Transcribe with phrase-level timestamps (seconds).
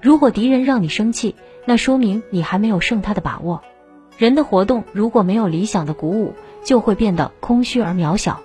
[0.00, 1.34] 如果敌人让你生气
[1.66, 3.62] 那说明你还没有胜他的把握。
[4.16, 6.34] 人的活动如果没有理想的鼓舞
[6.64, 8.40] 就会变得空虚而渺小。